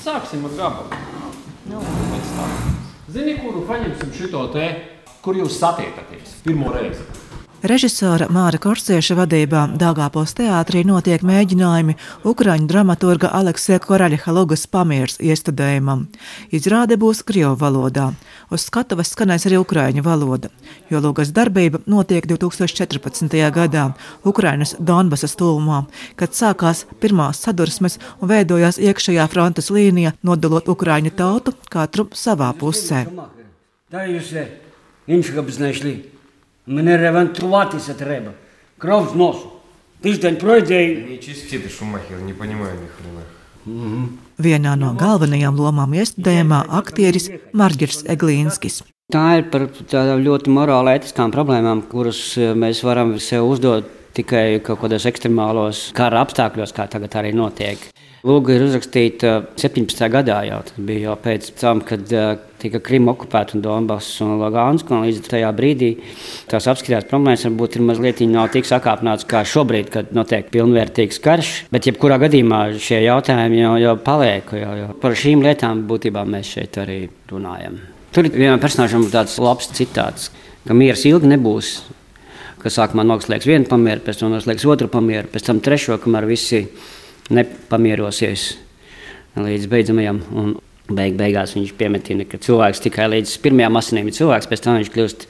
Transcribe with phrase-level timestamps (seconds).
[0.00, 1.00] Sāksim ar gabalu.
[1.68, 1.80] Nu.
[3.12, 4.68] Zini, kuru paņemsim šito te,
[5.20, 7.04] kur jūs satiekaties pirmo reizi?
[7.60, 11.92] Režisora Māra Korsieša vadībā Dāngāpos teātrī notiek mēģinājumi
[12.24, 16.06] Ukrāņu dramaturga Aleksija Koraļeha Lugas pamieras iestudējumam.
[16.56, 18.06] Izrāde būs Krievu valodā.
[18.48, 20.48] Uz skatuves skanēs arī Ukrāņu valoda,
[20.88, 23.36] jo Lugas darbība notiek 2014.
[23.52, 23.90] gadā
[24.24, 25.82] Ukrainas Donbasas tūmā,
[26.16, 33.04] kad sākās pirmās sadursmes un veidojās iekšējā frontes līnija, nodalot Ukrāņu tautu katru savā pusē.
[33.92, 34.32] Tā jūs,
[35.12, 35.94] viņš, ka apznašļi.
[36.69, 38.31] Мене ревентуватися треба.
[38.77, 39.51] Кров з носу.
[40.01, 40.97] Тиждень пройде і.
[40.97, 43.23] Нечистый ты шумахер, не понимаю ни хрена.
[44.37, 48.83] Vienā no galvenajām lomām iestudējumā aktieris Marģers Eglīnskis.
[49.13, 54.59] Tā ir par tādām ļoti morāli ētiskām problēmām, kuras eh, mēs varam sev uzdot tikai
[54.65, 57.81] kaut kādos ekstremālos kara apstākļos, kā tagad arī notiek.
[58.20, 59.96] Lūga ir uzrakstīta 17.
[60.12, 62.10] gadā, jau tas bija jau pēc tam, kad
[62.60, 64.98] tika Krima okupēta un Donbass un Lagānska.
[65.06, 65.88] Līdz tajā brīdī
[66.50, 71.54] tās apskatījās problēmas varbūt ir mazliet nav tik sakāpināts kā šobrīd, kad notiek pilnvērtīgs karš.
[71.72, 76.52] Bet jebkurā gadījumā šie jautājumi jau, jau paliek, jau, jau par šīm lietām būtībā mēs
[76.58, 77.00] šeit arī
[77.32, 77.80] runājam.
[78.12, 80.28] Tur ir vienam personāžam tāds labs citāts,
[80.68, 81.74] ka miers ilgi nebūs.
[82.60, 86.58] Kas sākumā noslēgs vienu pamieru, pēc tam noslēgs otru pamieru, pēc tam trešo, kamēr visi
[86.58, 86.98] ir
[87.34, 88.50] nepamierosies
[89.40, 90.22] līdz beidzamajam.
[90.34, 90.56] Un
[90.90, 94.90] beig, beigās viņš piemetina, ka cilvēks tikai līdz pirmajām asinīm ir cilvēks, pēc tam viņš
[94.94, 95.28] kļūst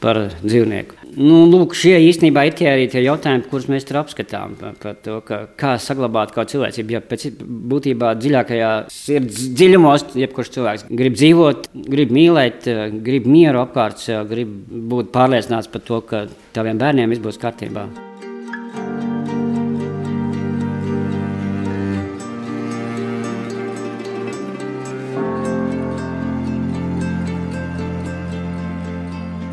[0.00, 0.96] par dzīvnieku.
[1.10, 4.54] Nu, lūk, šie īstenībā ir tie arī tie jautājumi, kurus mēs tur apskatām.
[4.60, 6.94] Par, par to, ka, kā saglabāt kaut cilvēcību.
[6.94, 12.70] Ja pēc būtībā dziļākajā sirds dziļumos, jebkurš cilvēks grib dzīvot, grib mīlēt,
[13.06, 14.54] grib mieru apkārt, grib
[14.92, 17.88] būt pārliecināts par to, ka taviem bērniem viss būs kārtībā.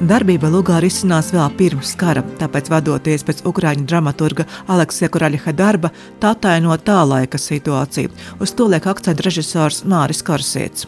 [0.07, 5.89] Darbība Lugā risinās vēl pirms kara, tāpēc vadoties pēc ukrāņu dramaturga Aleksija Kuraļa darba,
[6.21, 8.13] tā taino tā laika situāciju.
[8.39, 10.87] Uz to liek akcentu režisors Māris Korsēts.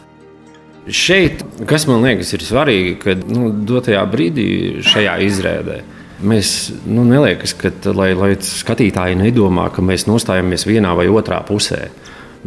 [0.88, 4.46] Šeit, kas man liekas, ir svarīgi, ka nu, dotajā brīdī
[4.88, 5.82] šajā izrādē
[6.24, 11.90] mēs nu, neliekas, ka lai, lai skatītāji nedomā, ka mēs nostājamies vienā vai otrā pusē.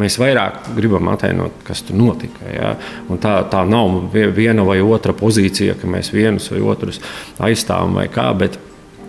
[0.02, 2.48] Mēs vairāk gribam attēlot, kas tur notika.
[2.50, 2.74] Ja?
[3.14, 7.02] Un tā, tā nav viena vai otra pozīcija, ka mēs vienus vai otrus
[7.38, 8.32] aizstāvam vai kā.
[8.38, 8.58] Bet,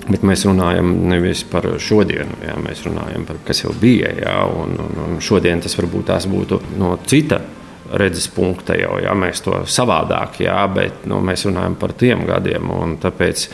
[0.04, 4.12] bet mēs runājam nevis par šodienu, jā, mēs runājam par kas jau bija.
[4.20, 7.40] Jā, un, un, un šodien tas varbūt tās būtu no cita
[7.89, 12.69] redzes punkta jau, ja mēs to savādāk, jā, bet nu, mēs runājam par tiem gadiem.
[13.01, 13.45] Tāpēc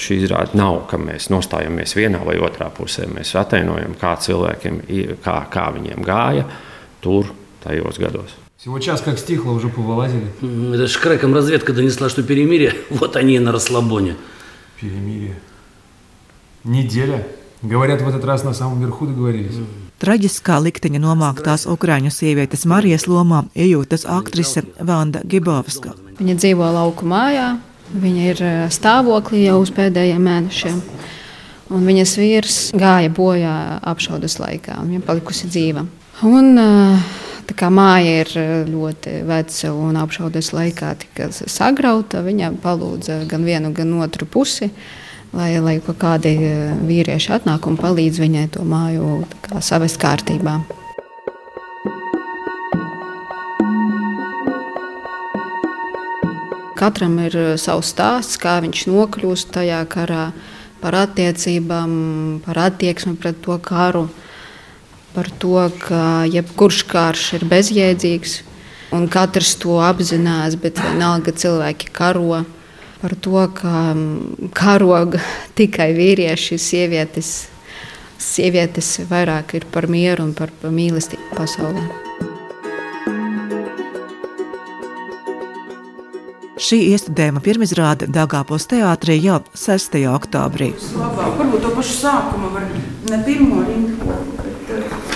[0.00, 3.04] šī izrāde nav, ka mēs nostājamies vienā vai otrā pusē.
[3.10, 4.84] Mēs attēlojam, kā cilvēkiem,
[5.24, 6.46] kā, kā viņiem gāja
[7.04, 7.32] tur,
[7.64, 8.36] tajos gados.
[8.60, 10.26] Всего час как стихло, уже повылазили.
[10.74, 12.74] Это ж креком разведка донесла, что перемирие.
[12.90, 14.16] Вот они и на расслабоне.
[14.78, 15.40] Перемирие.
[16.64, 17.26] Неделя.
[17.62, 19.54] Говорят, в этот раз на самом верху договорились.
[19.95, 25.93] Traģiskā likteņa nomāktās Ukrāņu sievietes Marijas lomā iejūtas aktrise Vanda Gibovska.
[26.19, 27.53] Viņa dzīvo lauku mājā,
[28.03, 28.41] viņa ir
[28.75, 30.81] stāvoklī jau uz pēdējiem mēnešiem.
[31.71, 33.53] Un viņas vīrs gāja bojā
[33.87, 35.85] apšaudas laikā, un viņa palikusi dzīva.
[36.27, 36.59] Un,
[37.47, 38.35] tā kā māja ir
[38.67, 44.73] ļoti veca un apšaudas laikā tika sagrauta, viņa palūdza gan vienu, gan otru pusi
[45.35, 46.55] lai, lai kādi e,
[46.87, 50.59] vīrieši atnāk un palīdz viņai to māju kā, savest kārtībā.
[56.75, 60.29] Katram ir e, savs stāsts, kā viņš nokļūst tajā karā,
[60.83, 61.91] par attiecībām,
[62.45, 64.07] par attieksmi pret to karu,
[65.15, 68.35] par to, ka jebkurš karš ir bezjēdzīgs,
[68.95, 72.43] un katrs to apzinās, bet vienalga cilvēki karo
[73.01, 75.21] par to, ka mm, karoga
[75.57, 77.35] tikai vīrieši, sievietes,
[78.21, 81.85] sievietes vairāk ir par mieru un par, par mīlestību pasaulē.
[86.65, 89.99] Šī iestudējuma pirmizrāde Dāngāpos teātrī jau 6.
[90.07, 90.71] oktobrī.
[90.95, 92.65] Labāk, varbūt to pašu sākumu, var
[93.11, 95.14] ne pirmo rindu, bet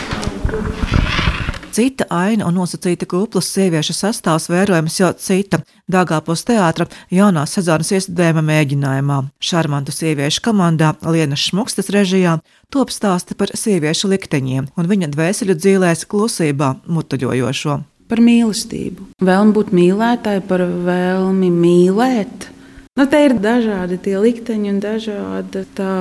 [1.69, 5.59] Cita aina un nosacīta kuplas sieviešu sastāvs vērojams jau cita
[5.91, 9.19] Dāngāpos teātra jaunās sezonas iestudējuma mēģinājumā.
[9.37, 12.39] Šarmantu sieviešu komandā Lienas Šmukstas režijā
[12.73, 17.77] top stāsti par sieviešu likteņiem un viņa dvēseļu dzīvēs klusībā mutuļojošo.
[18.09, 22.49] Par mīlestību, vēlmi būt mīlētāji, par vēlmi mīlēt.
[22.97, 25.93] Nu, te ir dažādi tie likteņi un dažāda tā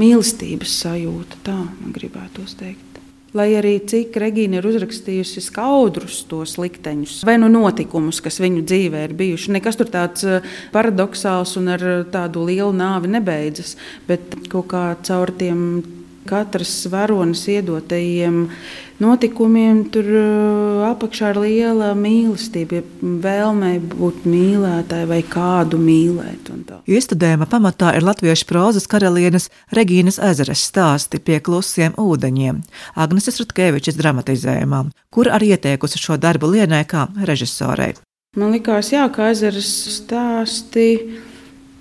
[0.00, 1.44] mīlestības sajūta.
[1.44, 2.85] Tā man gribētu teikt.
[3.34, 9.02] Lai arī cik Regīna ir uzrakstījusi skaudrus tos likteņus, vai nu notikumus, kas viņu dzīvē
[9.08, 13.74] ir bijuši, nekas tur tāds eh, paradoxāls un ar tādu lielu nāvi nebeidzas,
[14.06, 15.82] bet kaut kā caur tiem
[16.26, 18.46] katras varonas iedotajiem
[19.02, 20.08] notikumiem tur
[20.88, 26.50] apakšā ir liela mīlestība, vēlme būt mīlētāji vai kādu mīlēt.
[26.88, 32.62] Iestudējuma pamatā ir latviešu prozas karalienes Regīnas ezeres stāsti pie klusiem ūdeņiem,
[32.96, 37.94] Agneses Rutkevičas dramatizējumā, kur arī ieteikusi šo darbu Lienai kā režisorei.
[38.36, 40.90] Man liekas, jā, ka ezeres stāsti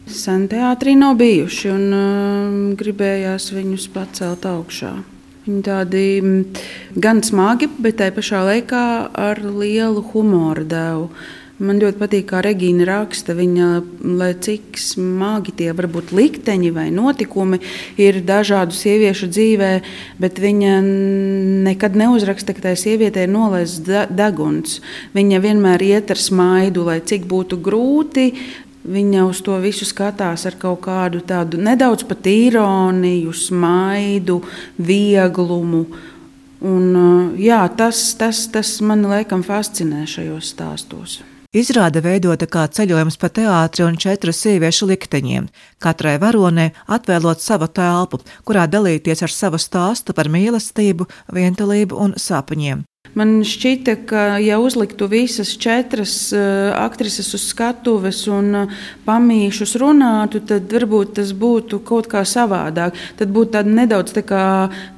[0.08, 4.94] sen teātrī nav bijuši un uh, gribējās viņus pacelt augšā.
[5.46, 6.62] Viņi tādi mm,
[6.98, 11.10] gan smagi, bet tajā pašā laikā ar lielu humoru devu.
[11.56, 13.32] Man ļoti patīk, kā Regīna raksta.
[13.38, 13.68] Viņa,
[14.20, 17.62] lai cik smagi tie var būt likteņi vai notikumi,
[17.96, 19.70] ir dažādu sieviešu dzīvē,
[20.20, 20.74] bet viņa
[21.70, 24.82] nekad neuzraksta, ka tai sievietei ir nolaists deguns.
[25.16, 28.34] Viņa vienmēr iet ar smaidu, lai cik būtu grūti,
[28.86, 34.42] Viņa uz to visu skatās ar kaut kādu tādu nedaudz pat ironiju, smaidu,
[34.78, 35.86] vieglumu.
[36.66, 36.92] Un,
[37.42, 41.20] jā, tas, tas, tas man laikam fascinē šajos stāstos.
[41.56, 45.46] Izrāde veidota kā ceļojums pa teātri un četru sieviešu likteņiem,
[45.80, 52.84] katrai varonē atvēlot savu telpu, kurā dalīties ar savu stāstu par mīlestību, vientulību un sapņiem.
[53.16, 58.74] Man šķita, ka, ja uzliktu visas četras uh, aktrises uz skatuves un uh,
[59.08, 63.00] pamīšus runātu, tad varbūt tas būtu kaut kā savādāk.
[63.16, 64.44] Tad būtu tāda nedaudz tā kā,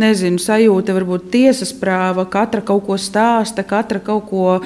[0.02, 4.66] nezinu, sajūta, varbūt tiesas prāva, katra kaut ko stāsta, katra kaut ko uh,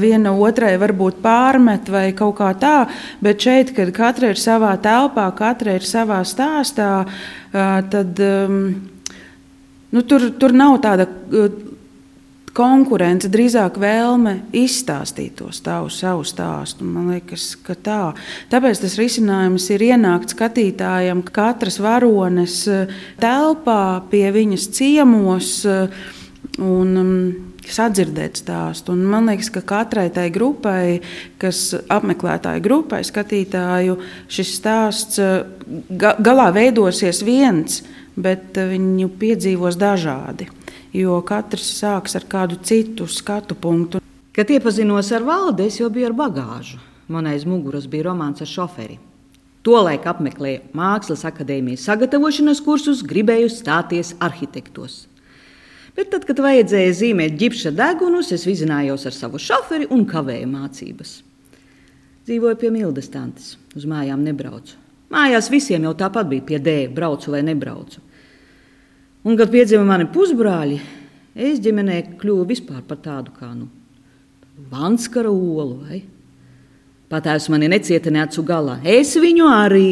[0.00, 2.76] viena otrai varbūt pārmet vai kaut kā tā.
[3.20, 6.92] Bet šeit, kad katra ir savā telpā, katra ir savā stāstā,
[7.52, 8.60] tad um,
[9.92, 11.12] nu, tur, tur nav tāda.
[12.58, 16.82] Konkurence, drīzāk vēlme izstāstīt to savu, savu stāstu.
[16.82, 17.98] Man liekas, ka tā.
[18.50, 22.90] Tāpēc tas risinājums ir ienākt skatītājam katras varones eh,
[23.22, 25.94] telpā, pie viņas ciemos eh,
[26.58, 28.96] un mm, sadzirdēt stāstu.
[28.96, 30.98] Un man liekas, ka katrai tai grupai,
[31.38, 35.44] kas apmeklētāju grupai, skatītāju, šis stāsts eh,
[35.94, 37.84] ga galā veidosies viens,
[38.18, 40.57] bet viņu piedzīvos dažādi
[40.94, 44.00] jo katrs sāks ar kādu citu skatu punktu.
[44.32, 46.78] Kad iepazinos ar valdi, es jau biju ar bagāžu.
[47.08, 48.98] Man aiz muguras bija romāns ar šoferi.
[49.66, 55.06] Tolaik apmeklēju Mākslas akadēmijas sagatavošanās kursus, gribēju stāties arhitektos.
[55.98, 61.14] Bet tad, kad vajadzēja zīmēt ģipša degunus, es vizinājos ar savu šoferi un kavēju mācības.
[62.28, 64.76] Dzīvoju pie Mildas tantes, uz mājām nebraucu.
[65.10, 68.04] Mājās visiem jau tāpat bija pie dēļa, braucu vai nebraucu.
[69.28, 70.78] Un, kad piedzima mani pusbrāļi,
[71.36, 73.66] es ģimenē kļuvu vispār par tādu kā nu,
[74.70, 75.82] vanskara olu.
[75.84, 75.98] Vai?
[77.12, 78.78] Patēvs mani necieta ne acu galā.
[78.88, 79.90] Es viņu arī.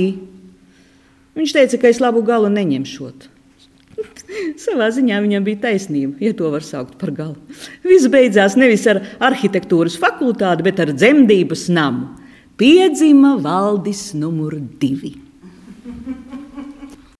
[1.36, 3.28] Viņš teica, ka es labu galu neņemšot.
[4.64, 7.36] Savā ziņā viņam bija taisnība, ja to var saukt par galu.
[7.84, 12.08] Viss beidzās nevis ar arhitektūras fakultāti, bet ar dzemdības namu.
[12.56, 15.25] Piedzima valdis numur divi.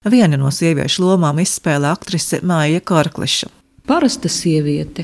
[0.06, 3.48] Viena no sieviešu lomām izspēlē aktrise Māja Korkliša.
[3.90, 5.02] Parasta sieviete.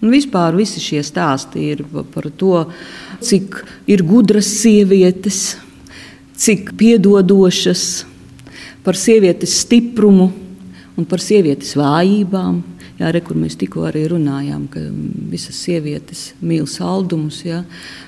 [0.00, 1.82] Un vispār visi šie stāsti ir
[2.14, 2.62] par to,
[3.20, 3.58] cik
[3.92, 5.58] ir gudras sievietes,
[6.38, 7.84] cik piedodošas,
[8.86, 10.30] par sievietes stiprumu
[10.96, 12.62] un par sievietes vājībām.
[12.98, 14.80] Jā, re, kur mēs tikko arī runājām, ka
[15.28, 17.60] visas sievietes mīl saldumus, jā,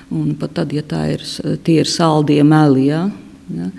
[0.09, 1.21] un pat tad, ja ir,
[1.61, 2.89] tie ir saldie meli.
[2.89, 3.05] Jā,
[3.61, 3.69] jā.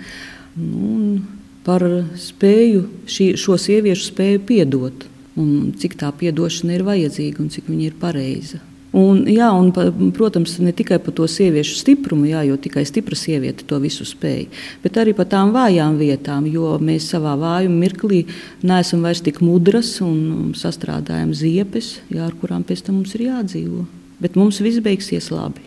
[0.55, 1.19] Nu,
[1.63, 1.85] par
[2.19, 5.07] spēju, šī, šo sieviešu spēju piedot,
[5.39, 8.61] un cik tā atdošana ir vajadzīga un cik viņa ir pareiza.
[8.93, 9.71] Un, jā, un,
[10.13, 14.43] protams, ne tikai par to sieviešu stiprumu, jā, jo tikai stipra sieviete to visu spēj,
[14.83, 18.21] bet arī par tām vājām vietām, jo mēs savā vājuma mirklī
[18.61, 23.87] neesam vairs tik mudras un sastrādājam ziepes, jā, ar kurām pēc tam mums ir jādzīvo.
[24.21, 25.65] Bet mums viss beigsies labi.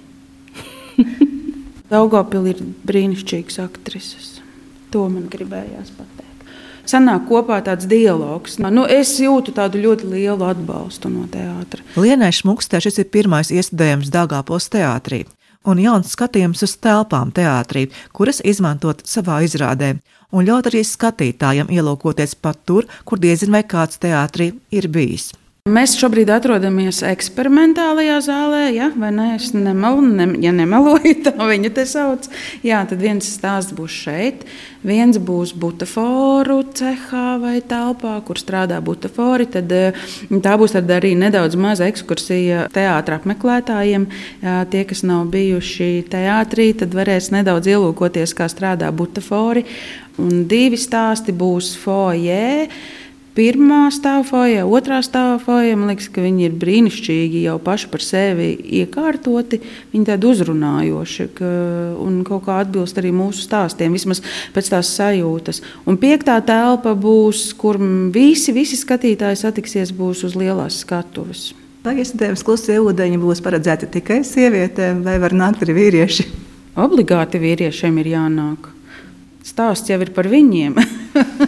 [1.91, 4.36] Daugopil ir brīnišķīgas aktrises.
[4.95, 6.25] To man gribējās pateikt.
[6.87, 8.61] Sanāk kopā tāds dialogs.
[8.63, 11.83] Nu, es jūtu tādu ļoti lielu atbalstu no teātra.
[11.99, 15.25] Lienai Šmukstē šis ir pirmais iestudējums Dāngāpos teātrī
[15.67, 19.97] un jauns skatījums uz telpām teātrī, kuras izmantot savā izrādē,
[20.31, 25.33] un ļaut arī skatītājiem ielūkoties pat tur, kur diezin vai kāds teātrī ir bijis.
[25.67, 29.25] Mēs šobrīd atrodamies eksperimentālajā zālē, ja, vai ne?
[29.35, 32.29] Es nemelu, ne, ja nemeloju, tā viņa te sauc.
[32.63, 34.45] Jā, tad viens stāsts būs šeit,
[34.87, 39.49] viens būs butaforu cehā vai telpā, kur strādā butafori.
[39.57, 40.07] Tad eh,
[40.45, 44.05] tā būs tad arī nedaudz maza ekskursija teātra apmeklētājiem.
[44.71, 49.67] Tie, kas nav bijuši teātrī, tad varēs nedaudz ielūkoties, kā strādā butafori.
[50.23, 52.47] Un divi stāsti būs foijē
[53.37, 55.77] pirmā stāva foja, otrā stāva foja.
[55.77, 58.49] Man liekas, ka viņi ir brīnišķīgi jau paši par sevi
[58.81, 59.61] iekārtoti.
[59.93, 61.51] Viņi tādi uzrunājoši ka,
[62.03, 64.23] un kaut kā atbilst arī mūsu stāstiem, vismaz
[64.57, 65.63] pēc tās sajūtas.
[65.87, 67.79] Un piektā telpa būs, kur
[68.15, 71.51] visi, visi skatītāji satiksies, būs uz lielās skatuves.
[71.87, 76.27] Vai iestādēm klusie ūdeņi būs paredzēti tikai sievietēm, vai var nākt arī vīrieši?
[76.83, 78.73] Obligāti vīriešiem ir jānāk.
[79.47, 80.75] Stāsts jau ir par viņiem.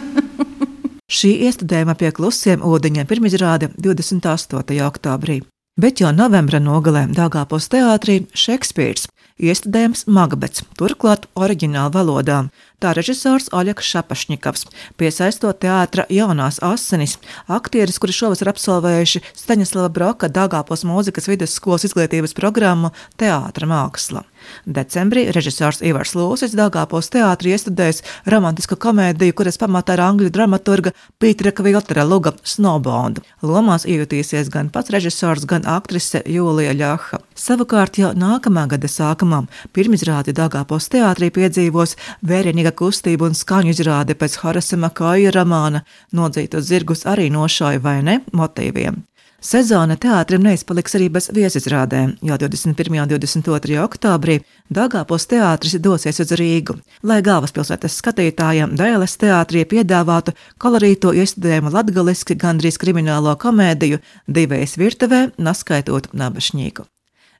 [1.09, 4.77] Šī iestudējuma pie klusiem ūdeņiem pirmizrāde 28.
[4.85, 5.39] oktobrī.
[5.79, 9.07] Bet jau novembra nogalē Dāngāpos teātrī Šekspīrs
[9.39, 12.39] iestudējums Magbets, turklāt oriģināla valodā.
[12.79, 14.61] Tā režisors Oļegs Šapašņikovs,
[14.95, 17.17] piesaistot teātra jaunās asinis,
[17.51, 24.23] aktieris, kuri šovasar absolvējuši Staņaslava Broka Dāngāpos mūzikas vidusskolas izglītības programmu Teātra māksla.
[24.63, 31.51] Decembrī režisors Ivars Lūsis Dāngāpos teātrī iestudējis romantisku komēdiju, kuras pamatā ir angļu dramaturga Pītera
[31.55, 33.19] Kviltera Luga Snowbound.
[33.43, 37.25] Lomās iejutīsies gan pats režisors, gan aktrise Jūlija Ļaha.
[37.39, 41.95] Savukārt jau nākamā gada sākumā pirmizrādi Dāngāpos teātrī piedzīvos
[42.27, 48.17] vērienīga kustība un skaņu izrāde pēc Harasa Makāja romāna Nodzītos zirgus arī nošāja vai ne
[48.35, 49.05] motīviem.
[49.39, 52.99] Sezona teātrim neizpaliks arī bez viesizrādēm, jo 21.
[53.05, 53.79] un 22.
[53.85, 56.75] oktobrī Dāngāpos teātris dosies uz Rīgu,
[57.07, 66.11] lai galvaspilsētas skatītājiem Dēles teātrī piedāvātu kolorīto iestudējumu latgaliski gandrīz kriminālo komēdiju divējas virtuvē, naskaitot
[66.11, 66.89] nabašņīgu.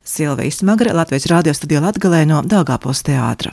[0.03, 3.51] Silvija Smagre Latvijas radio studijā Latgalē no Dāngāpos teātra.